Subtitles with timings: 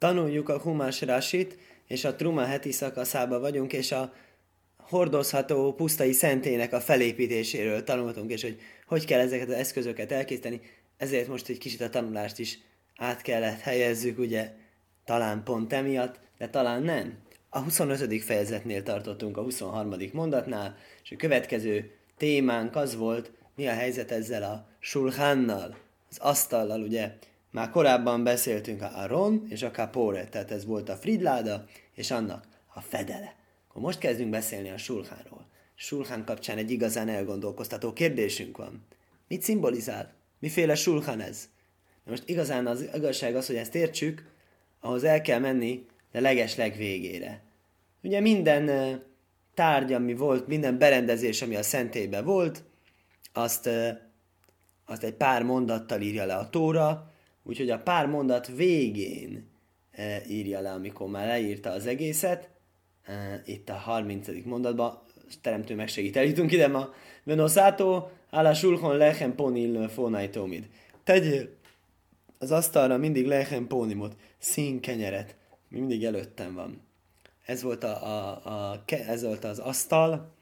[0.00, 4.12] Tanuljuk a Humás Rasit, és a Truma heti szakaszába vagyunk, és a
[4.76, 10.60] hordozható pusztai szentének a felépítéséről tanultunk, és hogy hogy kell ezeket az eszközöket elkészíteni.
[10.96, 12.58] Ezért most egy kicsit a tanulást is
[12.96, 14.52] át kellett helyezzük, ugye,
[15.04, 17.18] talán pont emiatt, de talán nem.
[17.48, 18.22] A 25.
[18.22, 19.94] fejezetnél tartottunk a 23.
[20.12, 25.76] mondatnál, és a következő témánk az volt, mi a helyzet ezzel a sulhánnal,
[26.10, 27.12] az asztallal, ugye,
[27.50, 32.44] már korábban beszéltünk a Aron és a Kapore, tehát ez volt a Fridláda, és annak
[32.74, 33.34] a fedele.
[33.68, 35.46] Akkor most kezdünk beszélni a Sulhánról.
[35.74, 38.86] Sulhán kapcsán egy igazán elgondolkoztató kérdésünk van.
[39.28, 40.12] Mit szimbolizál?
[40.38, 41.48] Miféle Sulhán ez?
[42.04, 44.24] De most igazán az igazság az, hogy ezt értsük,
[44.80, 47.42] ahhoz el kell menni de leges legvégére.
[48.02, 49.02] Ugye minden
[49.54, 52.62] tárgy, ami volt, minden berendezés, ami a szentélyben volt,
[53.32, 53.70] azt,
[54.86, 57.12] azt egy pár mondattal írja le a tóra,
[57.42, 59.48] úgyhogy a pár mondat végén
[60.28, 62.50] írja le, amikor már leírta az egészet,
[63.44, 64.28] itt a 30.
[64.44, 65.02] mondatban,
[65.40, 66.92] teremtő megsegít, eljutunk ide ma,
[67.24, 70.68] Venoszátó, ala sulhon lechem ponil fónajtómid.
[71.04, 71.48] Tegyél
[72.38, 75.36] az asztalra mindig lechem pónimot, színkenyeret,
[75.68, 76.82] mindig előttem van.
[77.46, 80.34] Ez volt, a, a, a, ez volt az asztal,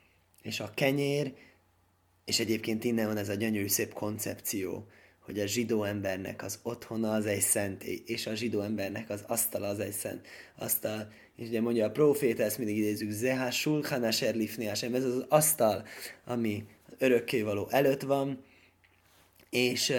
[0.42, 1.34] és a kenyér,
[2.24, 4.86] és egyébként innen van ez a gyönyörű szép koncepció,
[5.28, 9.66] hogy a zsidó embernek az otthona az egy szentély, és a zsidó embernek az asztala
[9.66, 10.26] az egy szent
[10.58, 11.08] asztal.
[11.36, 15.84] És ugye mondja a proféta, ezt mindig idézzük, Zehá Sulchana Serlifniásem, ez az asztal,
[16.24, 16.64] ami
[16.98, 18.44] örökkévaló előtt van,
[19.50, 19.92] és,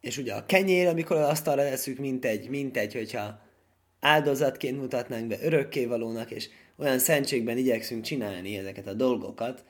[0.00, 3.40] és ugye a kenyér, amikor az asztalra leszünk, mint egy, mint egy, hogyha
[4.00, 9.64] áldozatként mutatnánk be örökkévalónak, és olyan szentségben igyekszünk csinálni ezeket a dolgokat,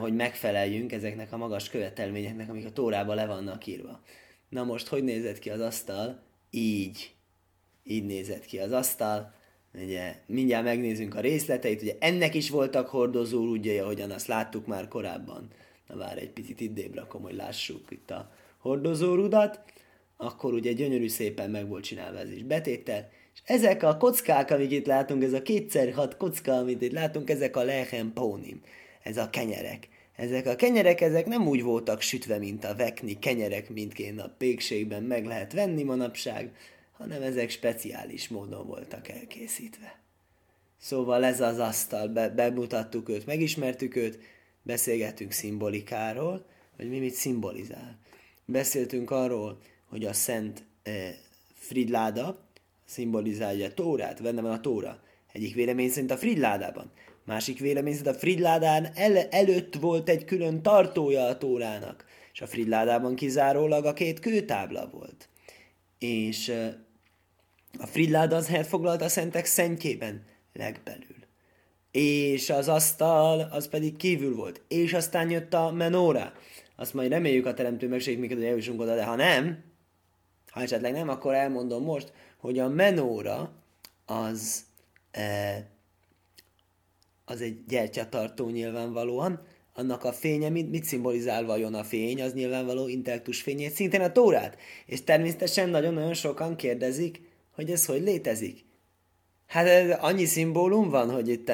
[0.00, 4.00] hogy megfeleljünk ezeknek a magas követelményeknek, amik a tórába le vannak írva.
[4.48, 6.22] Na most, hogy nézett ki az asztal?
[6.50, 7.14] Így.
[7.84, 9.34] Így nézett ki az asztal.
[9.82, 14.88] Ugye, mindjárt megnézzünk a részleteit, ugye ennek is voltak hordozó útjai, ahogyan azt láttuk már
[14.88, 15.48] korábban.
[15.88, 19.60] Na vár egy picit idébb rakom, hogy lássuk itt a hordozórudat.
[20.16, 24.70] Akkor ugye gyönyörű szépen meg volt csinálva ez is betéttel, és ezek a kockák, amik
[24.70, 28.60] itt látunk, ez a kétszer hat kocka, amit itt látunk, ezek a lehem pónim,
[29.04, 29.88] ez a kenyerek.
[30.16, 35.02] Ezek a kenyerek, ezek nem úgy voltak sütve, mint a vekni kenyerek, mindként a pékségben
[35.02, 36.52] meg lehet venni manapság,
[36.92, 39.98] hanem ezek speciális módon voltak elkészítve.
[40.78, 44.18] Szóval ez az asztal, be, bemutattuk őt, megismertük őt,
[44.62, 47.98] beszélgettünk szimbolikáról, hogy mi mit szimbolizál.
[48.44, 51.14] Beszéltünk arról, hogy a Szent eh,
[51.54, 52.48] Fridláda,
[52.84, 55.02] szimbolizálja a Tórát, benne van a Tóra.
[55.32, 56.92] Egyik vélemény szerint a Fridládában.
[57.24, 62.46] Másik vélemény szerint a Fridládán el, előtt volt egy külön tartója a Tórának, és a
[62.46, 65.28] Fridládában kizárólag a két kőtábla volt.
[65.98, 66.52] És
[67.78, 71.16] a Fridláda az helyet foglalt a szentek szentjében, legbelül.
[71.90, 74.60] És az asztal, az pedig kívül volt.
[74.68, 76.32] És aztán jött a menóra.
[76.76, 79.64] Azt majd reméljük a teremtő megség minket, hogy eljussunk oda, de ha nem,
[80.50, 83.52] ha esetleg nem, akkor elmondom most, hogy a menóra
[84.06, 84.64] az,
[85.10, 85.73] e,
[87.24, 92.88] az egy gyertyatartó nyilvánvalóan, annak a fénye, mit, mit szimbolizál vajon a fény, az nyilvánvaló
[92.88, 94.56] intellektus fényét, szintén a tórát.
[94.86, 97.20] És természetesen nagyon-nagyon sokan kérdezik,
[97.54, 98.64] hogy ez hogy létezik.
[99.46, 101.52] Hát annyi szimbólum van, hogy itt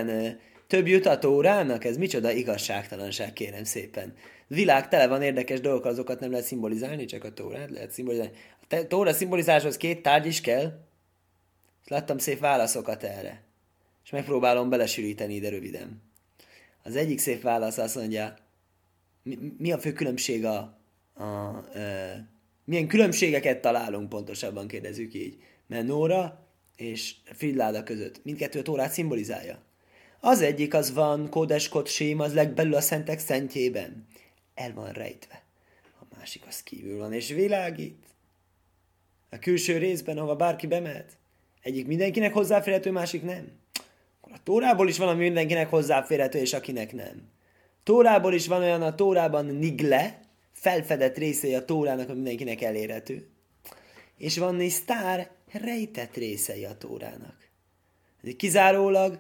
[0.67, 4.15] több jut a tórának, ez micsoda igazságtalanság, kérem szépen.
[4.47, 8.33] Világ tele van érdekes dolgok, azokat nem lehet szimbolizálni, csak a tórát lehet szimbolizálni.
[8.69, 10.73] A tóra szimbolizáshoz két tárgy is kell.
[11.87, 13.50] Láttam szép válaszokat erre.
[14.05, 16.03] És megpróbálom belesűríteni ide röviden.
[16.83, 18.37] Az egyik szép válasz azt mondja,
[19.23, 20.79] mi, mi a fő különbség a,
[21.13, 21.65] a, a
[22.65, 25.43] milyen különbségeket találunk pontosabban kérdezzük így.
[25.67, 26.47] Menóra
[26.77, 28.25] és Fridláda között.
[28.25, 29.63] Mindkettő a tórát szimbolizálja.
[30.21, 34.07] Az egyik az van, kódeskot sém, az legbelül a szentek szentjében.
[34.55, 35.43] El van rejtve.
[36.01, 38.05] A másik az kívül van, és világít.
[39.31, 41.17] A külső részben, ahova bárki bemehet.
[41.63, 43.60] Egyik mindenkinek hozzáférhető, másik nem.
[44.31, 47.29] Akkor a tórából is van, ami mindenkinek hozzáférhető, és akinek nem.
[47.83, 50.21] Tórából is van olyan a tórában nigle,
[50.53, 53.29] felfedett részei a tórának, ami mindenkinek elérhető.
[54.17, 57.37] És van egy sztár, rejtett részei a tórának.
[58.23, 59.19] Ez kizárólag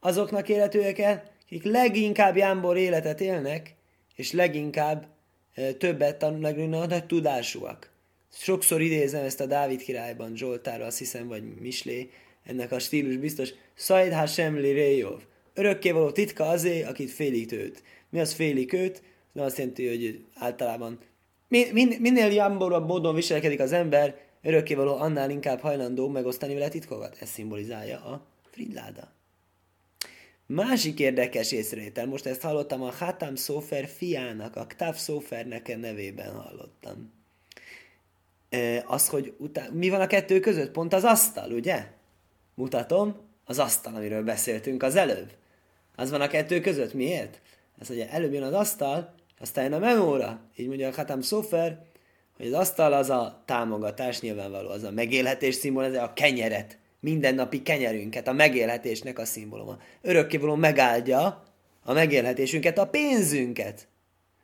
[0.00, 3.74] azoknak élhetőek el, akik leginkább jámbor életet élnek,
[4.14, 5.06] és leginkább
[5.54, 7.90] e, többet tanulnak, nagy tudásúak.
[8.32, 12.10] Sokszor idézem ezt a Dávid királyban, Zsoltára, azt hiszem, vagy Mislé,
[12.50, 13.50] ennek a stílus biztos.
[13.74, 15.20] Szaid Hashem li Rejov.
[15.54, 17.82] Örökkévaló titka azé, akit félik őt.
[18.10, 19.02] Mi az félik őt?
[19.34, 20.98] Az azt jelenti, hogy általában
[21.48, 27.16] min, min, minél jamborabb módon viselkedik az ember, örökkévaló annál inkább hajlandó megosztani vele titkokat.
[27.20, 29.12] Ez szimbolizálja a Fridláda.
[30.46, 37.12] Másik érdekes észrevétel, most ezt hallottam a Hatam Sofer fiának, a Ktav Sofernek nevében hallottam.
[38.48, 39.68] E, az, hogy utá...
[39.72, 40.70] mi van a kettő között?
[40.70, 41.86] Pont az asztal, ugye?
[42.60, 45.32] Mutatom, az asztal, amiről beszéltünk az előbb.
[45.96, 47.40] Az van a kettő között, miért?
[47.80, 50.40] Ez ugye előbb jön az asztal, aztán jön a memóra.
[50.56, 51.82] Így mondja a Hatam Sofer,
[52.36, 57.62] hogy az asztal az a támogatás nyilvánvaló, az a megélhetés szimbol, ez a kenyeret mindennapi
[57.62, 59.78] kenyerünket, a megélhetésnek a szimbóluma.
[60.02, 61.44] Örökkévaló megáldja
[61.82, 63.88] a megélhetésünket, a pénzünket.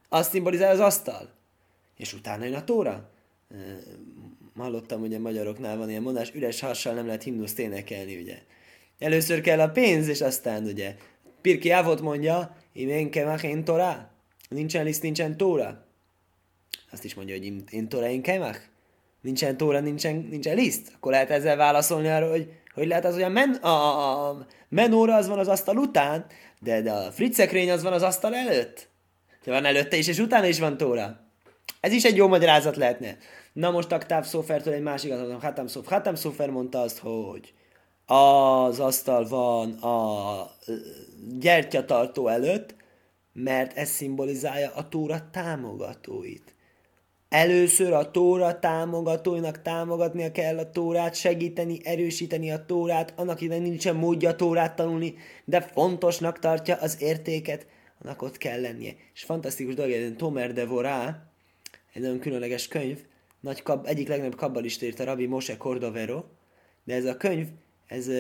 [0.09, 1.31] Azt szimbolizál az asztal.
[1.97, 3.11] És utána jön a tóra.
[4.57, 8.39] Hallottam, hogy a magyaroknál van ilyen mondás, üres hassal nem lehet himnuszt énekelni, ugye.
[8.99, 10.95] Először kell a pénz, és aztán ugye.
[11.41, 14.11] Pirki Ávot mondja, én kemach tóra.
[14.49, 15.87] Nincsen liszt, nincsen tóra.
[16.93, 18.61] Azt is mondja, hogy én tóra, én kemach
[19.21, 23.23] nincsen tóra, nincsen, nincsen liszt, akkor lehet ezzel válaszolni arra, hogy hogy lehet az, hogy
[23.23, 26.27] a, men, a, a, a menóra az van az asztal után,
[26.61, 28.89] de, de a fritzekrény az van az asztal előtt.
[29.45, 31.21] De van előtte is, és utána is van tóra.
[31.81, 33.17] Ez is egy jó magyarázat lehetne.
[33.57, 35.93] Na most a Ktáv Szófertől egy másik az, Hatam Szófer.
[35.93, 37.55] Hatam Szófer mondta azt, hogy
[38.07, 40.51] az asztal van a
[41.39, 42.75] gyertyatartó előtt,
[43.33, 46.55] mert ez szimbolizálja a tóra támogatóit.
[47.29, 53.97] Először a Tóra támogatóinak támogatnia kell a Tórát, segíteni, erősíteni a Tórát, annak idején nincsen
[53.97, 55.15] módja a Tórát tanulni,
[55.45, 57.67] de fontosnak tartja az értéket,
[58.03, 58.93] annak ott kell lennie.
[59.15, 61.31] És fantasztikus dolog, egy Tomer de Vorá,
[61.93, 63.05] egy nagyon különleges könyv,
[63.41, 66.25] nagy kab, egyik legnagyobb kabbalist írt a Rabbi Moshe Cordovero,
[66.85, 67.47] de ez a könyv,
[67.87, 68.11] ez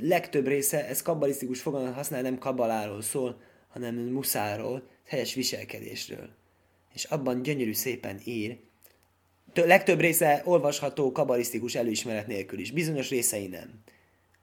[0.00, 6.28] legtöbb része, ez kabbalisztikus fogalmat használ, nem kabbaláról szól, hanem muszáról, helyes viselkedésről
[6.96, 8.56] és abban gyönyörű szépen ír,
[9.52, 13.82] Tö- legtöbb része olvasható kabalisztikus előismeret nélkül is, bizonyos részei nem.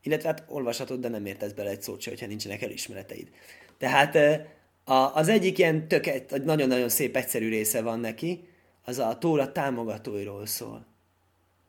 [0.02, 3.30] Illetve hát olvashatod, de nem értesz bele egy szót se, hogyha nincsenek elismereteid.
[3.78, 4.16] Tehát
[4.84, 6.06] a, az egyik ilyen tök,
[6.44, 8.48] nagyon-nagyon szép, egyszerű része van neki,
[8.84, 10.86] az a Tóra támogatóiról szól.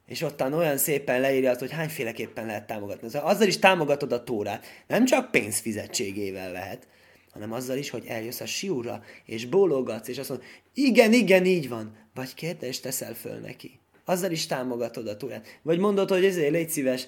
[0.07, 3.09] És ottan olyan szépen leírja hogy hányféleképpen lehet támogatni.
[3.09, 4.67] Szóval azzal is támogatod a Tórát.
[4.87, 6.87] Nem csak pénzfizetségével lehet,
[7.33, 11.69] hanem azzal is, hogy eljössz a siúra, és bólogatsz, és azt mondod, igen, igen, így
[11.69, 13.79] van, vagy kérdést teszel föl neki.
[14.05, 15.59] Azzal is támogatod a túrát.
[15.63, 17.07] Vagy mondod, hogy ezért légy szíves.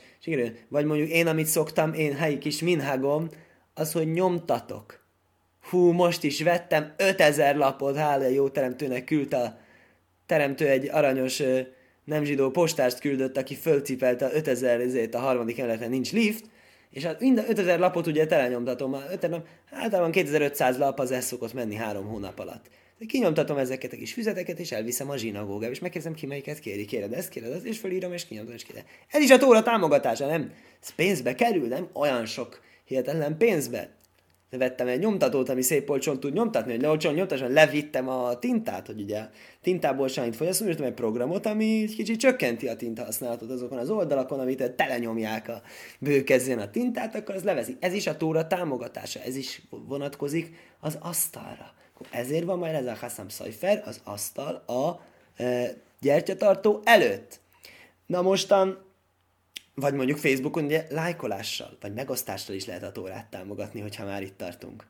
[0.69, 3.29] Vagy mondjuk én, amit szoktam, én helyi kis minhágom,
[3.75, 5.05] az, hogy nyomtatok.
[5.70, 9.58] Hú, most is vettem 5000 lapot, hála jó teremtőnek küldte a
[10.26, 11.43] teremtő egy aranyos
[12.05, 16.44] nem zsidó postást küldött, aki fölcipelte 5000 ezért a harmadik emeleten nincs lift,
[16.90, 21.52] és hát mind 5000 lapot ugye telenyomtatom, 5000 nap, általában 2500 lap az ez szokott
[21.52, 22.67] menni három hónap alatt.
[22.99, 26.84] De kinyomtatom ezeket a kis füzeteket, és elviszem a zsinagógába, és megkérdezem ki, melyiket kéri.
[26.84, 28.84] Kéred ezt, kéred ezt, és felírom, és kinyomtatom, és kéred.
[29.11, 30.52] Ez is a tóra támogatása, nem?
[30.82, 31.88] Ez pénzbe kerül, nem?
[31.93, 33.95] Olyan sok hihetetlen pénzbe
[34.50, 39.00] vettem egy nyomtatót, ami szép olcsón tud nyomtatni, hogy olcsón nyomtasson, levittem a tintát, hogy
[39.00, 39.28] ugye
[39.62, 43.90] tintából sajnit fogyasszony, írtam egy programot, ami egy kicsit csökkenti a tinta használatot azokon az
[43.90, 45.62] oldalakon, amit telenyomják a
[45.98, 47.76] bőkezén a tintát, akkor az levezi.
[47.81, 51.75] Ez is a tóra támogatása, ez is vonatkozik az asztalra.
[52.10, 55.00] Ezért van majd ez a Hassam Szajfer, az asztal a
[55.43, 57.40] e, gyertyatartó előtt.
[58.06, 58.86] Na mostan
[59.81, 64.39] vagy mondjuk Facebookon ugye lájkolással, vagy megosztással is lehet a tórát támogatni, hogyha már itt
[64.39, 64.84] tartunk.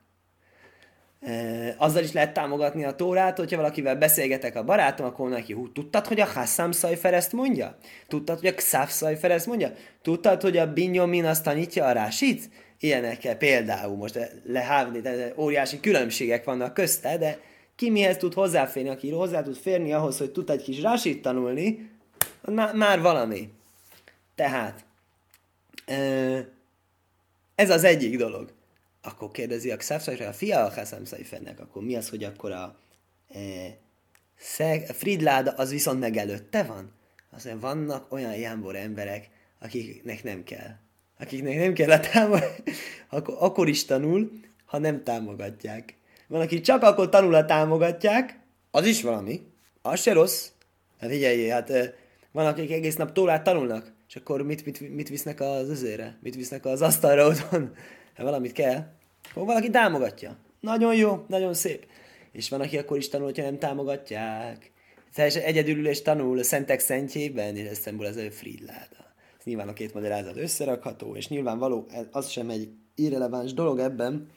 [1.77, 6.07] Azzal is lehet támogatni a tórát, hogyha valakivel beszélgetek a barátom, akkor neki, hú, tudtad,
[6.07, 7.77] hogy a Hassam Szajfer ezt mondja?
[8.09, 9.73] Tudtad, hogy a Xaf Szajfer ezt mondja?
[10.03, 12.51] Tudtad, hogy a Binyomin azt tanítja a Rásit?
[12.79, 15.01] Ilyenekkel például most lehávni,
[15.37, 17.39] óriási különbségek vannak közte, de
[17.77, 21.91] ki mihez tud hozzáférni, aki hozzá tud férni ahhoz, hogy tud egy kis Rásit tanulni,
[22.75, 23.49] már valami.
[24.37, 24.85] Tehát,
[27.55, 28.53] ez az egyik dolog.
[29.03, 32.77] Akkor kérdezi a Kszávszajra, a fia a Haszám Szajfennek, akkor mi az, hogy akkor a
[34.39, 36.93] szeg, Fridláda az viszont meg előtte van?
[37.31, 39.29] Azért vannak olyan jámbor emberek,
[39.61, 40.77] akiknek nem kell.
[41.19, 42.73] Akiknek nem kell a támogatni,
[43.09, 44.31] akkor, akkor is tanul,
[44.65, 45.95] ha nem támogatják.
[46.27, 48.39] Van, aki csak akkor tanul, ha támogatják,
[48.71, 49.43] az is valami.
[49.83, 50.49] Az se rossz.
[51.01, 51.73] Hát figyelj, hát
[52.33, 56.19] van, akik egész nap tórát tanulnak, és akkor mit, mit, mit visznek az özére?
[56.23, 57.75] Mit visznek az asztalra otthon?
[58.15, 58.93] Hát valamit kell.
[59.31, 60.37] Akkor valaki támogatja.
[60.61, 61.87] Nagyon jó, nagyon szép.
[62.33, 64.73] És van, aki akkor is tanul, hogyha nem támogatják.
[65.15, 69.15] Teljesen egyedül és tanul a szentek szentjében, és ez szemből az ő Fridláda.
[69.39, 74.29] Ez nyilván a két magyarázat összerakható, és nyilvánvaló, az sem egy irreleváns dolog ebben,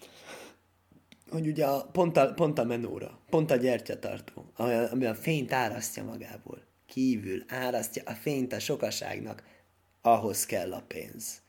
[1.30, 4.52] hogy ugye a, pont, a, pont a menóra, pont a gyertyatartó,
[4.92, 9.44] ami a fényt árasztja magából kívül árasztja a fényt a sokaságnak,
[10.02, 11.42] ahhoz kell a pénz.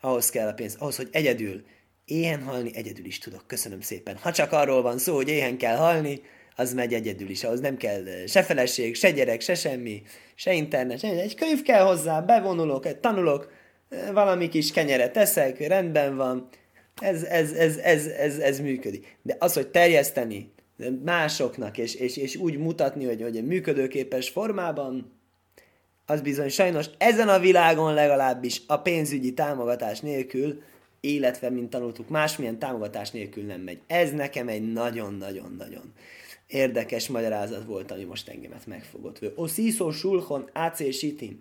[0.00, 1.64] Ahhoz kell a pénz, ahhoz, hogy egyedül
[2.04, 3.46] éhen halni, egyedül is tudok.
[3.46, 4.16] Köszönöm szépen.
[4.16, 6.22] Ha csak arról van szó, hogy éhen kell halni,
[6.56, 7.44] az megy egyedül is.
[7.44, 10.02] Ahhoz nem kell se feleség, se gyerek, se semmi,
[10.34, 13.52] se internet, se egy könyv kell hozzá, bevonulok, tanulok,
[14.12, 16.48] valami kis kenyeret teszek, rendben van,
[17.00, 19.16] ez, ez, ez, ez, ez, ez működik.
[19.22, 20.52] De az, hogy terjeszteni
[21.04, 25.13] másoknak, és, és, és úgy mutatni, hogy, hogy működőképes formában,
[26.06, 30.62] az bizony sajnos ezen a világon legalábbis a pénzügyi támogatás nélkül,
[31.00, 33.80] illetve, mint tanultuk, másmilyen támogatás nélkül nem megy.
[33.86, 35.92] Ez nekem egy nagyon-nagyon-nagyon
[36.46, 39.20] érdekes magyarázat volt, ami most engemet megfogott.
[39.34, 41.38] Osziszó sulhon ácésitim.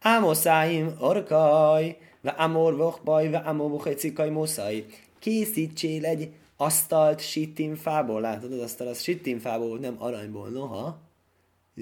[0.00, 4.86] Ámoszáim orkaj, ve amor vochbaj, ve amor vochecikai moszai.
[5.18, 11.03] Készítsél egy asztalt sittimfából, látod, az asztal az sittimfából, nem aranyból, noha.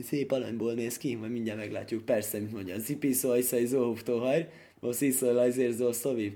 [0.01, 2.05] Szép aranyból néz ki, majd mindjárt meglátjuk.
[2.05, 4.49] Persze, mint mondja, zipi szajszai zóhuf tohaj,
[4.91, 6.33] szó lajzér zó szovív.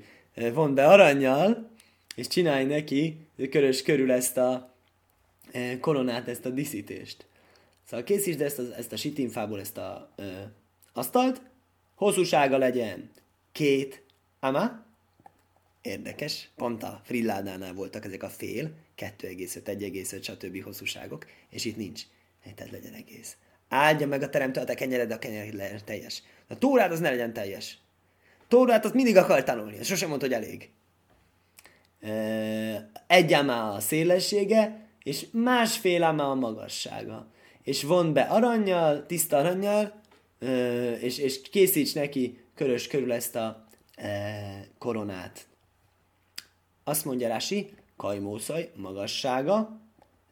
[0.52, 1.70] Von be aranyjal,
[2.14, 3.16] és csinálj neki
[3.50, 4.75] körös körül ezt a
[5.80, 7.26] koronát, ezt a diszítést.
[7.84, 10.32] Szóval készítsd ezt, a, ezt a sitinfából, ezt a ö,
[10.92, 11.40] asztalt,
[11.94, 13.10] hosszúsága legyen
[13.52, 14.02] két
[14.40, 14.84] ama,
[15.82, 20.62] érdekes, pont a frilládánál voltak ezek a fél, 2,5, 1,5, stb.
[20.62, 22.02] hosszúságok, és itt nincs.
[22.54, 23.36] Tehát legyen egész.
[23.68, 26.23] Áldja meg a teremtő a te kenyered, a kenyered legyen teljes.
[26.49, 27.78] A tórát az ne legyen teljes.
[28.49, 30.70] Tórát az mindig akar tanulni, sosem mondta, hogy elég.
[33.06, 37.26] Egy a szélessége, és másfél a magassága.
[37.62, 40.00] És von be aranyjal, tiszta aranyjal,
[41.00, 43.64] és, és készíts neki körös körül ezt a
[44.78, 45.46] koronát.
[46.85, 49.80] Azt mondja Rási, kajmószaj, magassága,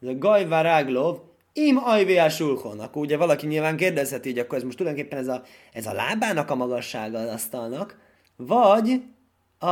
[0.03, 1.21] ez a gajváráglov,
[1.57, 2.81] im ajvé sulkon.
[2.81, 5.43] Akkor ugye valaki nyilván kérdezheti, hogy akkor ez most tulajdonképpen ez a,
[5.73, 7.99] ez a lábának a magassága az asztalnak,
[8.37, 9.03] vagy
[9.59, 9.67] a,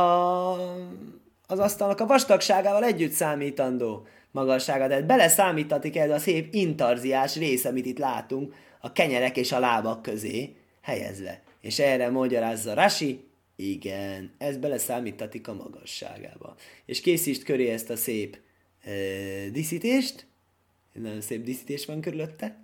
[1.47, 4.87] az asztalnak a vastagságával együtt számítandó magassága.
[4.87, 10.01] Tehát beleszámítatik ez a szép intarziás rész, amit itt látunk, a kenyerek és a lábak
[10.01, 11.41] közé helyezve.
[11.61, 16.55] És erre magyarázza Rasi, igen, ez beleszámítatik a magasságába.
[16.85, 18.37] És készítsd köré ezt a szép
[18.83, 18.91] e,
[20.93, 22.57] diszítést, nagyon szép diszítés van körülötte.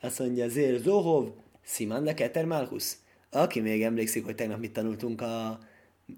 [0.00, 1.28] Azt mondja, Zér Zohov,
[1.64, 2.96] Simán de Keter Malchus.
[3.30, 5.58] Aki még emlékszik, hogy tegnap mit tanultunk, a,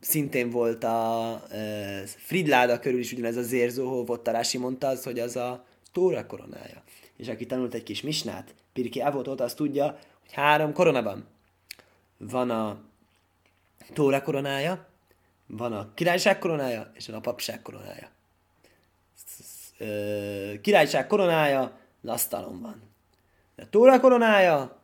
[0.01, 5.05] szintén volt a e, Fridláda körül is ugyanez a Zér Zohov, ott Tarási mondta az,
[5.05, 6.83] hogy az a Tóra koronája.
[7.17, 11.27] És aki tanult egy kis misnát, Pirki Avot, azt tudja, hogy három korona van.
[12.19, 12.81] Van a
[13.93, 14.89] Tóra koronája,
[15.47, 18.11] van a királyság koronája, és van a papság koronája.
[20.61, 22.83] Királyság koronája az asztalon van.
[23.57, 24.83] A Tóra koronája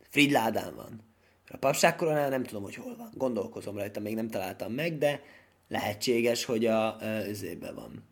[0.00, 1.00] Fridládán van.
[1.48, 3.10] A papság koronája nem tudom, hogy hol van.
[3.14, 5.22] Gondolkozom rajta, még nem találtam meg, de
[5.68, 8.04] lehetséges, hogy a özébe van.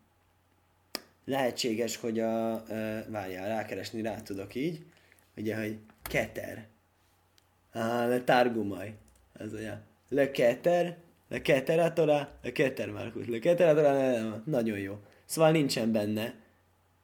[1.25, 2.63] Lehetséges, hogy a...
[3.07, 4.85] Várjál, rákeresni rá tudok így.
[5.37, 6.67] Ugye, hogy keter.
[7.73, 8.93] Ah, tárgumaj.
[9.33, 9.81] Ez olyan.
[10.09, 10.97] Le keter,
[11.29, 14.99] le keter a Torah, le keter Markus, le keter a Torah, nagyon jó.
[15.33, 16.33] Szóval nincsen benne.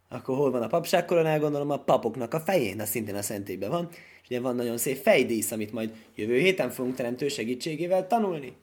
[0.10, 3.70] Akkor hol van a papság koronál, gondolom a papoknak a fején, az szintén a szentélyben
[3.70, 3.88] van.
[3.92, 8.56] És ugye van nagyon szép fejdísz, amit majd jövő héten fogunk teremtő segítségével tanulni.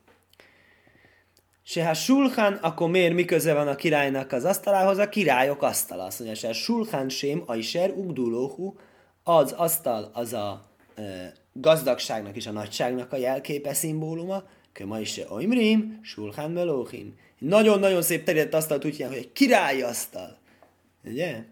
[1.62, 4.98] Se ha sulhan, akkor miért mi köze van a királynak az asztalához?
[4.98, 6.04] A királyok asztala.
[6.04, 8.74] Azt mondja, se sulhan sem, aiser, ugdulóhu,
[9.22, 14.42] az asztal, az a e, gazdagságnak és a nagyságnak a jelképe, szimbóluma,
[14.72, 17.14] köma is se oimrim, sulhan melóhim.
[17.38, 20.38] Nagyon-nagyon szép terjedt asztalt úgy hogy egy királyi asztal.
[21.04, 21.44] Ugye?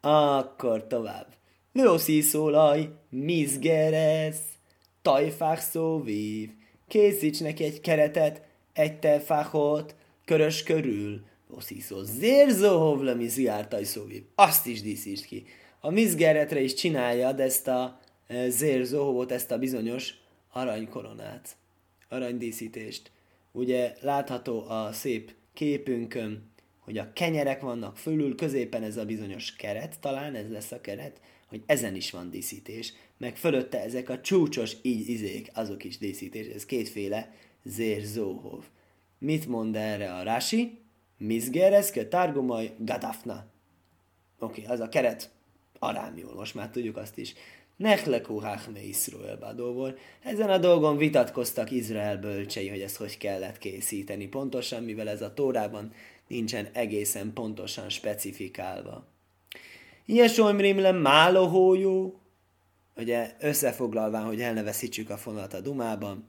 [0.00, 1.26] Akkor tovább.
[1.72, 4.42] Lőszi szólaj, mizgeresz,
[5.02, 6.50] tajfák szóvív.
[6.88, 8.42] Készíts neki egy keretet,
[8.72, 11.20] egy telfáhot, körös körül.
[11.50, 14.22] Lősziszó, zérzóhov le mizgártaj szóvív.
[14.34, 15.44] Azt is díszítsd ki.
[15.80, 20.14] A mizgeretre is csináljad ezt a e, zérzóhovot, ezt a bizonyos
[20.52, 21.56] aranykoronát,
[22.08, 23.10] aranydíszítést
[23.52, 30.00] ugye látható a szép képünkön, hogy a kenyerek vannak fölül, középen ez a bizonyos keret,
[30.00, 34.76] talán ez lesz a keret, hogy ezen is van díszítés, meg fölötte ezek a csúcsos
[34.82, 38.64] így izék, azok is díszítés, ez kétféle zér zóhov.
[39.18, 40.78] Mit mond erre a Rási?
[41.16, 43.46] Mizgereszke targumaj gadafna.
[44.38, 45.30] Oké, okay, az a keret
[45.78, 47.34] arámjól, most már tudjuk azt is.
[47.78, 54.82] Nechlekú Hachme Iszruel Ezen a dolgon vitatkoztak Izrael bölcsei, hogy ezt hogy kellett készíteni pontosan,
[54.82, 55.92] mivel ez a Tórában
[56.26, 59.06] nincsen egészen pontosan specifikálva.
[60.04, 62.20] Ilyes oimrim le málohójó,
[62.96, 66.26] ugye összefoglalván, hogy el ne veszítsük a fonalat a dumában,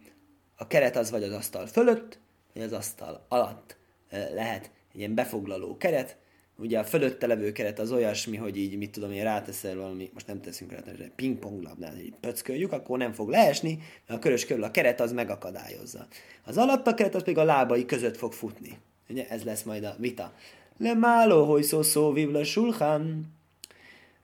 [0.55, 2.19] a keret az vagy az asztal fölött,
[2.53, 3.77] vagy az asztal alatt
[4.11, 6.17] lehet egy ilyen befoglaló keret,
[6.59, 10.27] ugye a fölötte levő keret az olyasmi, hogy így, mit tudom én, ráteszel valami, most
[10.27, 14.63] nem teszünk rá, hogy pingponglabdát, hogy pöcköljük, akkor nem fog leesni, mert a körös körül
[14.63, 16.07] a keret az megakadályozza.
[16.43, 18.77] Az alatt a keret az pedig a lábai között fog futni.
[19.09, 20.33] Ugye ez lesz majd a vita.
[20.77, 23.25] Le málo, hogy szó szó vivla sulchan,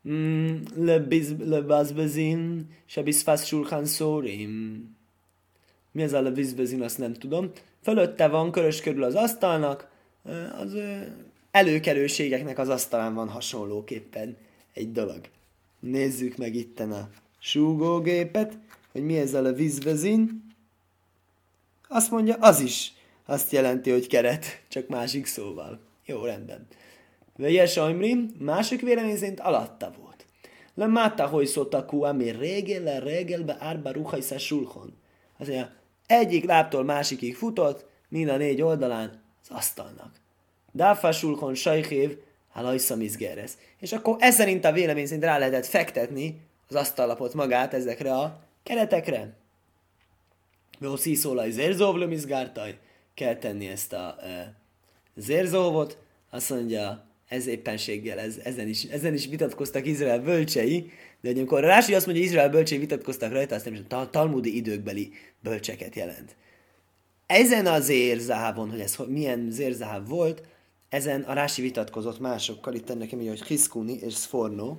[0.09, 0.55] mm,
[1.43, 4.83] le bazbezin, se bizfász sulchan szórim.
[5.91, 7.51] Mi ez a le bizbezin, azt nem tudom.
[7.81, 9.93] Fölötte van körös körül az asztalnak,
[10.59, 10.77] az
[11.55, 14.37] előkelőségeknek az asztalán van hasonlóképpen
[14.73, 15.21] egy dolog.
[15.79, 17.09] Nézzük meg itten a
[17.39, 18.57] súgógépet,
[18.91, 20.45] hogy mi ez a vízvezin.
[21.87, 22.93] Azt mondja, az is
[23.25, 25.79] azt jelenti, hogy keret, csak másik szóval.
[26.05, 26.67] Jó, rendben.
[27.35, 30.25] Vejes Ajmrim, másik vélemény szerint alatta volt.
[30.73, 34.93] Le máta, hogy szotakú, ami régel, le régelbe árba ruhajszá sulhon.
[35.37, 35.71] Az mondja,
[36.05, 40.23] egyik láptól másikig futott, mind a négy oldalán az asztalnak.
[40.75, 42.17] Dáfa sulhon sajhév,
[42.49, 43.51] halajszam izgeres.
[43.79, 48.39] És akkor ez szerint a vélemény szerint rá lehetett fektetni az asztallapot magát ezekre a
[48.63, 49.33] keretekre.
[50.79, 52.77] Jó szíszólaj zérzóvlöm izgártaj,
[53.13, 54.53] kell tenni ezt a e,
[55.15, 55.97] zérzóvot,
[56.29, 60.91] azt mondja, ez éppenséggel, ez, ezen, is, ezen is vitatkoztak Izrael bölcsei,
[61.21, 65.11] de amikor Rási azt mondja, Izrael bölcsei vitatkoztak rajta, azt nem is a talmudi időkbeli
[65.39, 66.35] bölcseket jelent.
[67.25, 70.41] Ezen a zérzávon, hogy ez milyen zérzáv volt,
[70.89, 74.77] ezen a Rási vitatkozott másokkal, itt ennek mondja, hogy Hiszkuni és Sforno,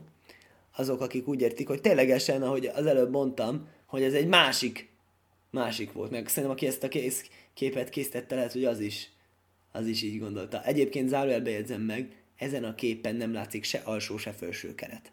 [0.77, 4.89] azok, akik úgy értik, hogy ténylegesen, ahogy az előbb mondtam, hogy ez egy másik,
[5.51, 6.11] másik volt.
[6.11, 9.11] Meg szerintem, aki ezt a kész, képet készítette, lehet, hogy az is,
[9.73, 10.65] az is így gondolta.
[10.65, 15.13] Egyébként zárójelbe jegyzem meg, ezen a képen nem látszik se alsó, se felső keret.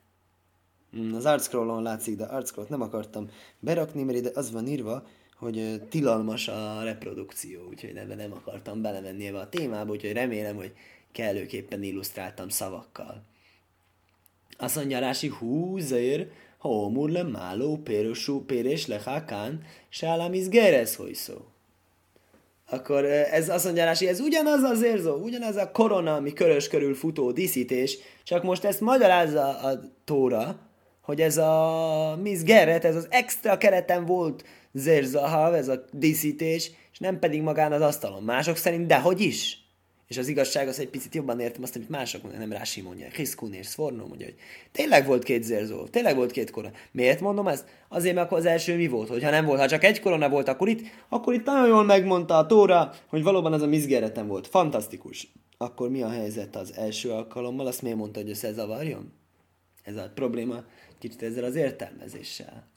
[0.92, 5.08] Hmm, az artscrollon látszik, de artscrollt nem akartam berakni, mert ide az van írva,
[5.44, 10.74] hogy tilalmas a reprodukció, úgyhogy nem, nem akartam belemenni ebbe a témába, úgyhogy remélem, hogy
[11.12, 13.24] kellőképpen illusztráltam szavakkal.
[14.58, 20.96] Azt mondja Rási, hú, zér, homur le máló, pérosú, pérés le hákán, se államiz gerez,
[20.96, 21.46] hogy szó.
[22.70, 26.96] Akkor ez azt mondja Rási, ez ugyanaz az érzó, ugyanaz a korona, ami körös körül
[26.96, 30.60] futó díszítés, csak most ezt magyarázza a tóra,
[31.02, 37.00] hogy ez a Miss Gerret, ez az extra kereten volt zérzahav, ez a díszítés, és
[37.00, 38.24] nem pedig magán az asztalon.
[38.24, 39.64] Mások szerint dehogy is.
[40.08, 43.08] És az igazság az, egy picit jobban értem azt, amit mások nem Rási mondja.
[43.16, 44.36] Hiszkun és Szfornó mondja, hogy
[44.72, 46.74] tényleg volt két zérzó, tényleg volt két korona.
[46.92, 47.66] Miért mondom ezt?
[47.90, 49.10] Azért, mert akkor az első mi volt?
[49.10, 52.38] Hogyha nem volt, ha csak egy korona volt, akkor itt, akkor itt nagyon jól megmondta
[52.38, 54.48] a Tóra, hogy valóban az a mizgeretem volt.
[54.48, 55.28] Fantasztikus.
[55.58, 57.68] Akkor mi a helyzet az első alkalommal?
[57.68, 59.14] Azt miért mondta, hogy összezavarjon?
[59.84, 60.64] Ez a probléma
[61.00, 62.73] kicsit ezzel az értelmezéssel.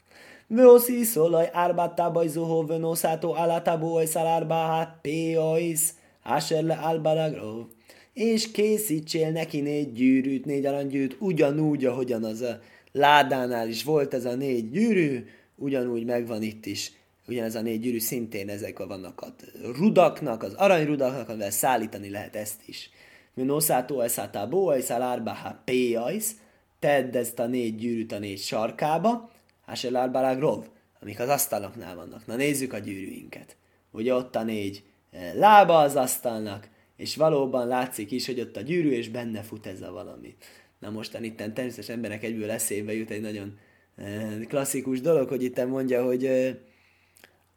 [0.49, 7.65] Vőszi szolaj árbáttába zuhó vönószátó állatából ojszál árbáhát péajsz, áser le álbalagrov.
[8.13, 12.59] És készítsél neki négy gyűrűt, négy aranygyűrűt, ugyanúgy, ahogyan az a
[12.91, 16.91] ládánál is volt ez a négy gyűrű, ugyanúgy megvan itt is.
[17.27, 19.33] Ugyanez a négy gyűrű szintén ezek vannak a
[19.77, 22.89] rudaknak, az aranyrudaknak, amivel szállítani lehet ezt is.
[23.33, 26.35] Vönószátó eszátá bóajszál árbáhá péajsz,
[26.79, 29.35] tedd ezt a négy gyűrűt a négy sarkába,
[29.67, 30.65] Hásel Rov,
[31.01, 32.25] amik az asztaloknál vannak.
[32.25, 33.55] Na nézzük a gyűrűinket.
[33.91, 38.61] Ugye ott a négy eh, lába az asztalnak, és valóban látszik is, hogy ott a
[38.61, 40.35] gyűrű, és benne fut ez a valami.
[40.79, 43.57] Na mostan itt természetesen emberek egyből eszébe jut egy nagyon
[43.95, 46.55] eh, klasszikus dolog, hogy itt mondja, hogy eh,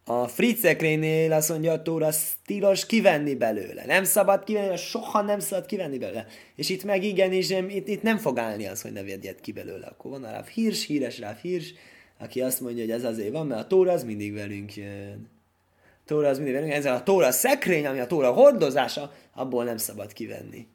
[0.04, 2.10] a fritzekrénél azt mondja a tóra,
[2.46, 3.84] tilos kivenni belőle.
[3.86, 6.26] Nem szabad kivenni, soha nem szabad kivenni belőle.
[6.54, 9.86] És itt meg igenis, itt, itt nem fog állni az, hogy ne vegyed ki belőle.
[9.86, 11.74] Akkor van a Ráv Hirs, híres Ráv Hirs,
[12.20, 15.28] aki azt mondja, hogy ez azért van, mert a tóra az mindig velünk jön.
[15.76, 19.76] A tóra az mindig velünk, ez a tóra szekrény, ami a tóra hordozása, abból nem
[19.76, 20.66] szabad kivenni.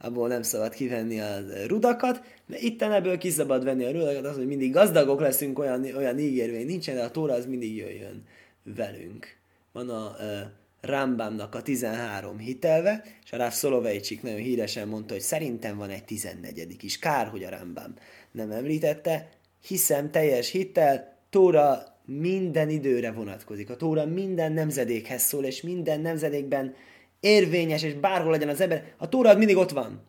[0.00, 1.36] Abból nem szabad kivenni a
[1.66, 6.18] rudakat, de itt ebből ki venni a rudakat, az, hogy mindig gazdagok leszünk, olyan, olyan
[6.18, 8.22] ígérvény nincsen, de a tóra az mindig jöjjön
[8.62, 9.36] velünk.
[9.72, 10.40] Van a uh,
[10.80, 16.04] Rambamnak a 13 hitelve, és a Ráv Szolovejcsik nagyon híresen mondta, hogy szerintem van egy
[16.04, 16.98] 14 is.
[16.98, 17.94] Kár, hogy a Rambam
[18.32, 19.28] nem említette,
[19.66, 23.70] hiszem teljes hittel, Tóra minden időre vonatkozik.
[23.70, 26.74] A Tóra minden nemzedékhez szól, és minden nemzedékben
[27.20, 30.02] érvényes, és bárhol legyen az ember, a Tóra mindig ott van.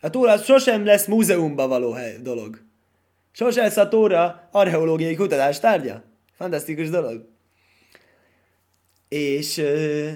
[0.00, 2.60] A Tóra sosem lesz múzeumba való hely, dolog.
[3.32, 6.04] Sosem lesz a Tóra archeológiai kutatás tárgya.
[6.32, 7.28] Fantasztikus dolog.
[9.08, 10.10] És uh,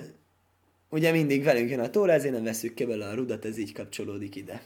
[0.89, 3.73] ugye mindig velünk jön a Tóra, ezért nem veszük ki belőle a rudat, ez így
[3.73, 4.63] kapcsolódik ide.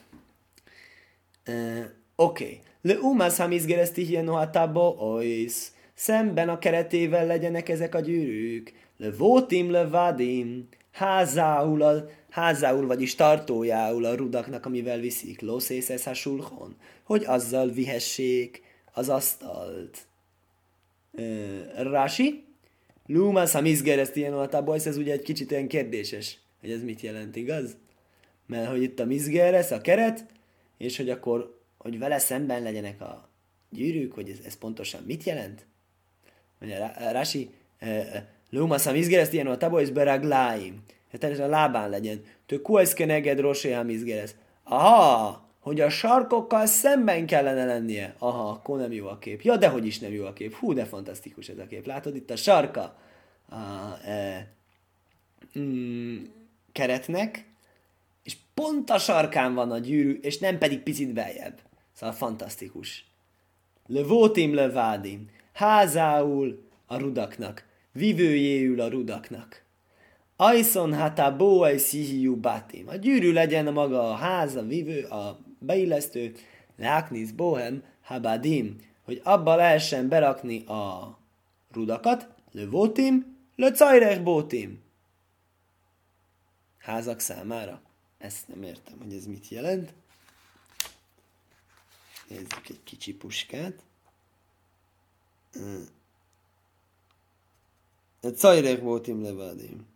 [1.49, 1.85] Uh,
[2.17, 2.45] Oké.
[2.45, 2.61] Okay.
[2.83, 5.55] Le umas hamizgereszti hieno hatabo ois.
[5.95, 8.73] Szemben a keretével legyenek ezek a gyűrűk.
[8.97, 10.69] Le votim le vadim.
[10.93, 15.41] Házául, a, házául, vagyis tartójául a rudaknak, amivel viszik.
[15.41, 16.77] Lószészesz a sulhon.
[17.05, 18.63] Hogy azzal vihessék
[18.93, 20.07] az asztalt.
[21.77, 22.45] Rási?
[23.07, 24.87] Lumas hamizgereszti hieno hatabo ois.
[24.87, 27.77] Ez ugye egy kicsit olyan kérdéses, hogy ez mit jelent, igaz?
[28.47, 30.27] Mert hogy itt a mizgeres, a keret,
[30.79, 33.29] és hogy akkor hogy vele szemben legyenek a
[33.71, 35.67] gyűrűk, hogy ez, ez pontosan mit jelent?
[36.59, 40.83] Mondja Rási, eh, eh, Lumas a mizgeres ilyen a tabo és beragláim.
[41.19, 42.25] Tehát a lábán legyen.
[42.47, 44.35] Tő kueszke neged rosé mizgeres.
[44.63, 48.15] Aha, hogy a sarkokkal szemben kellene lennie.
[48.19, 49.43] Aha, akkor nem jó a kép.
[49.43, 50.55] Ja, de hogy is nem jó a kép.
[50.55, 51.87] Hú, de fantasztikus ez a kép.
[51.87, 52.99] Látod itt a sarka
[53.49, 53.57] a,
[54.09, 54.49] e,
[55.59, 56.25] mm,
[56.73, 57.47] keretnek,
[58.23, 61.61] és pont a sarkán van a gyűrű, és nem pedig picit beljebb.
[61.99, 63.05] Szóval fantasztikus.
[63.87, 65.31] Levótim levádim.
[65.53, 67.67] Házául a rudaknak.
[67.93, 69.63] Vivőjéül a rudaknak.
[70.37, 72.89] Ajszon hata bóaj szihiú batim.
[72.89, 76.35] A gyűrű legyen a maga a ház, a vivő, a beillesztő.
[76.77, 78.77] Láknisz bohem habadim.
[79.05, 81.19] Hogy abba lehessen berakni a
[81.73, 82.29] rudakat.
[82.53, 84.83] Levótim, le cajrech bótim.
[86.79, 87.81] Házak számára.
[88.19, 89.93] Ezt nem értem, hogy ez mit jelent.
[92.29, 93.75] Nézzük egy kicsi puskát.
[98.37, 99.87] Cajrek voltim levadim.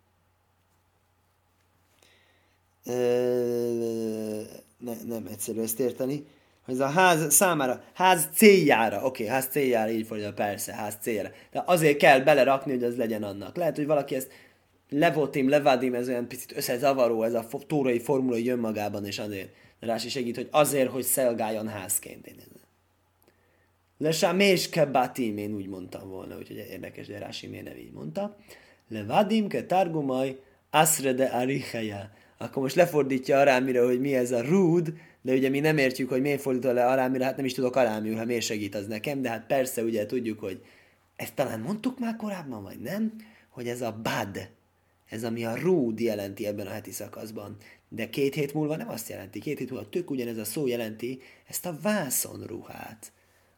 [4.78, 6.26] Ne, nem egyszerű ezt érteni.
[6.64, 10.96] Hogy ez a ház számára, ház céljára, oké, okay, ház céljára, így fordítja, persze, ház
[11.00, 11.30] céljára.
[11.50, 13.56] De azért kell belerakni, hogy az legyen annak.
[13.56, 14.30] Lehet, hogy valaki ezt
[14.88, 20.08] levotim, levadim, ez olyan picit összezavaró, ez a tórai formula jön magában, és azért Rási
[20.08, 22.26] segít, hogy azért, hogy szelgáljon házként.
[22.26, 22.36] Én
[23.98, 28.36] Lesá méske batim, én úgy mondtam volna, úgyhogy érdekes, de Rási miért nem így mondta.
[28.88, 30.40] Levadim ke targumaj
[30.70, 32.10] asrede aricheja.
[32.38, 36.20] Akkor most lefordítja arámira, hogy mi ez a rúd, de ugye mi nem értjük, hogy
[36.20, 39.28] miért fordítja le arámira, hát nem is tudok arámül, ha miért segít az nekem, de
[39.28, 40.64] hát persze ugye tudjuk, hogy
[41.16, 43.12] ezt talán mondtuk már korábban, vagy nem,
[43.48, 44.48] hogy ez a bad,
[45.08, 47.56] ez ami a rúd jelenti ebben a heti szakaszban.
[47.94, 49.40] De két hét múlva nem azt jelenti.
[49.40, 53.12] Két hét múlva tök ugyanez a szó jelenti ezt a vászonruhát,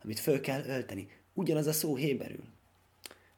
[0.05, 1.09] amit föl kell ölteni.
[1.35, 2.45] Ugyanaz a szó héberül.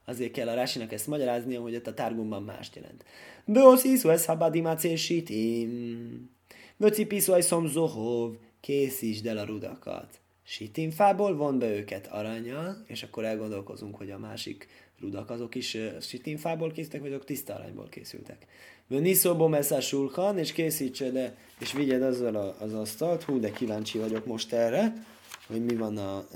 [0.04, 3.04] Azért kell a Rásinak ezt magyaráznia, hogy ott a tárgumban mást jelent.
[3.44, 6.30] Beosz iszú ez habadimacé sitim.
[6.76, 8.34] Vöcipiszú egy szomzohov.
[8.60, 10.20] Készítsd el a rudakat.
[10.48, 14.68] Sitimfából von be őket aranyjal, és akkor elgondolkozunk, hogy a másik
[15.00, 18.46] rudak azok is sitimfából készültek, vagy azok tiszta aranyból készültek.
[18.86, 23.22] Niszóbom ez a sulkan, és készítse le, és vigyed azzal a, az asztalt.
[23.22, 25.06] Hú, de kíváncsi vagyok most erre,
[25.46, 26.26] hogy mi van a,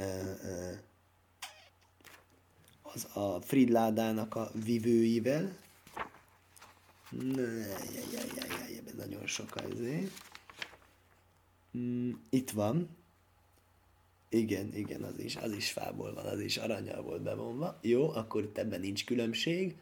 [2.83, 5.57] az a Fridládának a vivőivel.
[7.11, 10.11] Ne, jaj, jaj, jaj, jaj, nagyon sok azért.
[11.79, 12.99] Mm, itt van.
[14.33, 17.79] Igen, igen, az is, az is fából van, az is aranyal volt bevonva.
[17.83, 19.75] Jó, akkor itt ebben nincs különbség.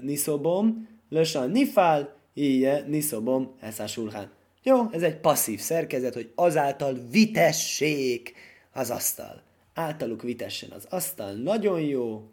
[0.00, 4.30] Niszobom, lösan nifál, íje, niszobom, ez a sulhán.
[4.62, 8.34] Jó, ez egy passzív szerkezet, hogy azáltal vitessék
[8.72, 9.42] az asztal.
[9.74, 12.30] Általuk vitessen az asztal, nagyon jó.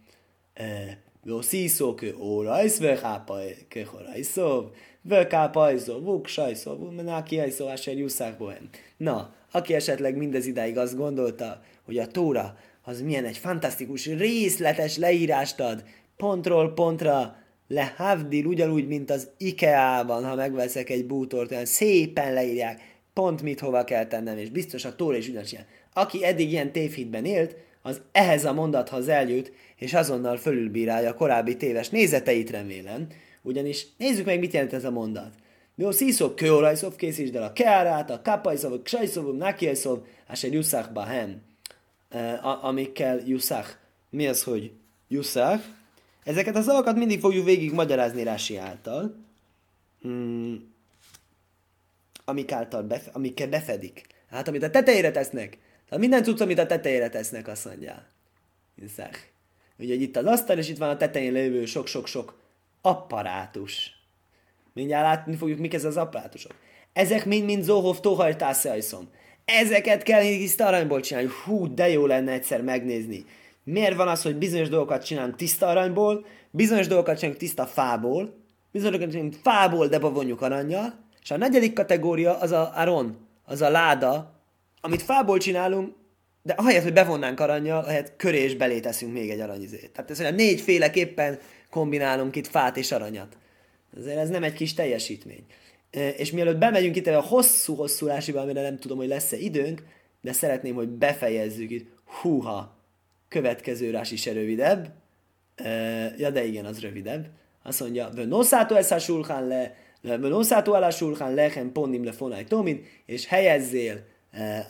[1.23, 4.65] Jó, szíszó, kő, órajsz, vökápaj, köhorajszov,
[5.01, 8.69] vökápajszov, vuksajszov, menáki ajszov, asher jusszák bohem.
[8.97, 14.98] Na, aki esetleg mindez idáig azt gondolta, hogy a Tóra az milyen egy fantasztikus, részletes
[14.98, 15.84] leírást ad,
[16.18, 17.36] pontról pontra,
[17.68, 22.82] le Havdil, ugyanúgy, mint az IKEA-ban, ha megveszek egy bútort, olyan szépen leírják,
[23.13, 25.65] pont mit hova kell tennem, és biztos a Tóra is ugyanis ilyen.
[25.94, 31.58] Aki eddig ilyen tévhitben élt, az ehhez a mondathoz eljut, és azonnal fölülbírálja a korábbi
[31.58, 33.08] téves nézeteit remélem,
[33.41, 35.34] ugyanis nézzük meg, mit jelent ez a mondat.
[35.78, 40.06] Jó, sziszok, kőolajszov, készítsd el a keárát, a kapajszov, a ksajszov, nakiajszov,
[40.42, 41.42] egy jusszach bahem,
[42.62, 43.70] amikkel jusszach.
[44.10, 44.72] Mi az, hogy
[45.08, 45.64] jusszach?
[46.24, 49.16] Ezeket a szavakat mindig fogjuk végig magyarázni Rási által,
[50.02, 50.74] hmm,
[52.26, 54.08] amik által befe, amikkel befedik.
[54.30, 55.58] Hát, amit a tetejére tesznek.
[55.86, 58.06] Tehát minden tudsz, amit a tetejére tesznek, azt mondja.
[58.76, 59.20] Jusszach.
[59.78, 62.40] Ugye itt az asztal, és itt van a tetején lévő sok-sok-sok
[62.82, 63.94] apparátus.
[64.76, 66.52] Mindjárt látni fogjuk, mik ez az apparátusok.
[66.94, 69.10] Ezek mind-mind Zohov Tohajtászajszom.
[69.46, 71.30] Ezeket kell tiszta aranyból csinálni.
[71.46, 73.26] Hú, de jó lenne egyszer megnézni.
[73.64, 78.36] Miért van az, hogy bizonyos dolgokat csinálunk tiszta aranyból, bizonyos dolgokat csinálunk tiszta fából,
[78.72, 83.62] bizonyos dolgokat csinálunk fából, de bevonjuk aranyjal, és a negyedik kategória az a aron, az
[83.62, 84.42] a láda,
[84.82, 85.94] amit fából csinálunk,
[86.42, 89.92] de ahelyett, hogy bevonnánk aranyjal, ahelyett köré és belé teszünk még egy aranyizét.
[89.92, 93.38] Tehát ez olyan négyféleképpen kombinálunk itt fát és aranyat.
[93.97, 95.45] Ezért ez nem egy kis teljesítmény.
[96.17, 99.84] És mielőtt bemegyünk itt a hosszú-hosszú rásiba, amire nem tudom, hogy lesz-e időnk,
[100.21, 101.89] de szeretném, hogy befejezzük itt.
[102.05, 102.77] Húha!
[103.27, 104.93] Következő írás is rövidebb.
[106.17, 107.27] Ja, de igen, az rövidebb.
[107.63, 112.86] Azt mondja, Vönoszátó ez a sulhán le, Vönoszátó alá sulhán lechem ponim le fonai tomin,
[113.05, 114.05] és helyezzél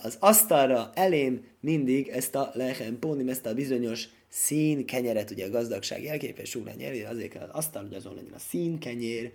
[0.03, 5.49] az asztalra elém mindig ezt a lechem ponim, ezt a bizonyos szín kenyeret, ugye a
[5.49, 9.31] gazdagság jelképes úr nyeri, azért kell az asztal, hogy azon legyen a szín kenyér,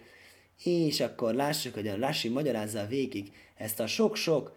[0.64, 4.56] és akkor lássuk, hogy a Rasi magyarázza végig ezt a sok-sok,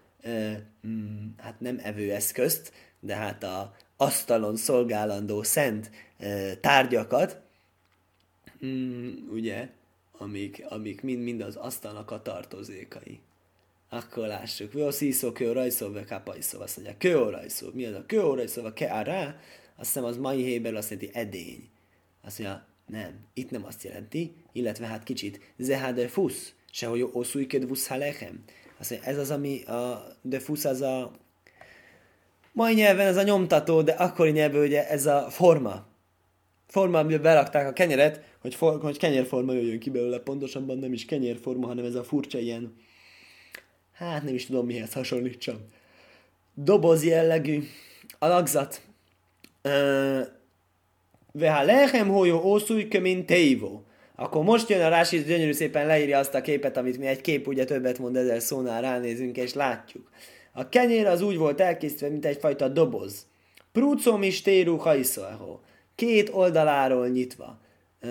[0.87, 7.41] mm, hát nem evőeszközt, de hát a asztalon szolgálandó szent e, tárgyakat,
[8.65, 9.69] mm, ugye,
[10.11, 13.19] amik, amik mind-mind az asztalnak a tartozékai.
[13.89, 14.73] Akkor lássuk.
[14.73, 16.61] Vő szíszó, kő rajszó, ve kapajszó.
[16.61, 17.69] Azt mondja, kő rajszó.
[17.73, 19.35] Mi az a kő rajszó, ke rá?
[19.75, 21.69] Azt hiszem az mai héber azt jelenti edény.
[22.21, 27.67] Azt mondja, nem, itt nem azt jelenti, illetve hát kicsit, zehade fusz, se hogy oszújked
[27.67, 28.43] vusz halechem.
[28.79, 31.11] Azt mondja, ez az, ami a de fusz az a
[32.51, 35.85] mai nyelven ez a nyomtató, de akkori nyelven ugye ez a forma.
[36.67, 41.05] Forma, amiben berakták a kenyeret, hogy, for, hogy kenyérforma jöjjön ki belőle, pontosabban nem is
[41.05, 42.75] kenyérforma, hanem ez a furcsa ilyen,
[43.93, 45.57] hát nem is tudom mihez hasonlítsam.
[46.53, 47.63] Doboz jellegű
[48.19, 48.81] alakzat.
[51.31, 53.83] Veha lechem hójó ószúj kömin teivó.
[54.15, 57.47] Akkor most jön a Rási, gyönyörű szépen leírja azt a képet, amit mi egy kép
[57.47, 60.09] ugye többet mond ezer szónál ránézünk és látjuk.
[60.51, 63.25] A kenyér az úgy volt elkészítve, mint egyfajta doboz.
[63.71, 65.61] Prúcom is téru hajszolhó.
[65.95, 67.59] Két oldaláról nyitva.
[67.99, 68.07] Ö,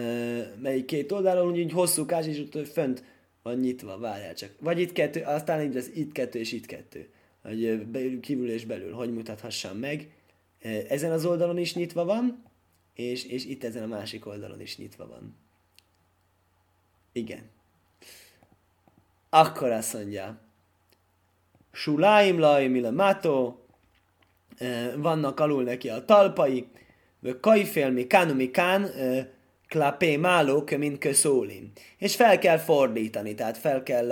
[0.63, 3.05] melyik két oldalról, úgy, úgy hosszú kás, és ott fönt
[3.43, 4.51] van nyitva, várjál csak.
[4.61, 7.09] Vagy itt kettő, aztán így lesz itt kettő és itt kettő.
[7.43, 10.09] Hogy kívül és belül, hogy mutathassam meg.
[10.89, 12.45] Ezen az oldalon is nyitva van,
[12.95, 15.37] és, és itt ezen a másik oldalon is nyitva van.
[17.13, 17.51] Igen.
[19.31, 20.41] Akkor azt mondja,
[21.73, 23.57] Suláim laim mato,
[24.97, 26.67] vannak alul neki a talpai,
[27.41, 28.91] kajfél mi kánu mi kán,
[29.69, 31.73] klapé málók, mint köszólim.
[31.99, 34.11] És fel kell fordítani, tehát fel kell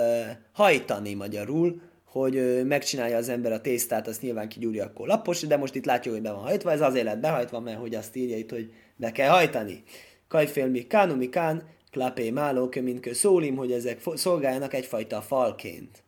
[0.51, 5.75] hajtani magyarul, hogy megcsinálja az ember a tésztát, azt nyilván kigyúrja, akkor lapos, de most
[5.75, 8.49] itt látjuk, hogy be van hajtva, ez azért lett behajtva, mert hogy azt írja itt,
[8.49, 9.83] hogy be kell hajtani.
[10.27, 16.03] Kajfél mi kánu mi kán, klapé málók, mint köszólim, hogy ezek szolgáljanak egyfajta falként.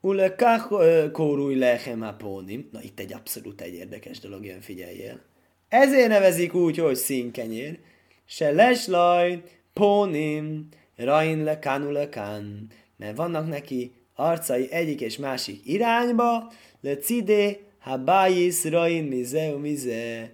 [0.00, 0.68] Ulekach
[1.12, 2.68] kórúj lechem apónim.
[2.72, 5.20] Na itt egy abszolút egy érdekes dolog jön, figyeljél.
[5.68, 7.78] Ezért nevezik úgy, hogy színkenyér.
[8.26, 12.66] Se leslaj, pónim, rain le kanu le kan.
[12.96, 20.30] Mert vannak neki arcai egyik és másik irányba, le cidé, ha bájis, rain, mize, mize.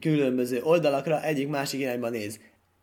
[0.00, 2.40] Különböző oldalakra egyik másik irányba néz.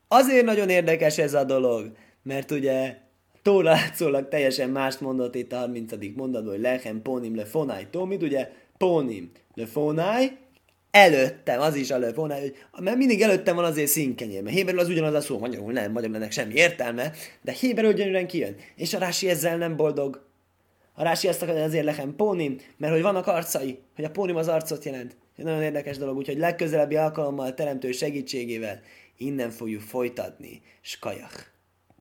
[0.08, 1.92] Azért nagyon érdekes ez a dolog,
[2.24, 2.98] mert ugye
[3.42, 5.92] Tóra látszólag teljesen mást mondott itt a 30.
[6.16, 10.38] mondatban, hogy lechem pónim le fonai tomid, ugye pónim le fonai,
[10.96, 14.90] előttem, az is a fonai, hogy, mert mindig előttem van azért színkenyér, mert héberül az
[14.90, 18.56] ugyanaz a szó, magyarul nem, magyarul ennek semmi értelme, de héberül gyönyörűen kijön.
[18.76, 20.26] És a Rási ezzel nem boldog.
[20.94, 24.48] A Rási azt akarja azért lechem pónim, mert hogy vannak arcai, hogy a pónim az
[24.48, 25.16] arcot jelent.
[25.38, 28.82] Ez nagyon érdekes dolog, úgyhogy legközelebbi alkalommal teremtő segítségével
[29.18, 30.62] innen fogjuk folytatni.
[30.82, 31.55] Skajach!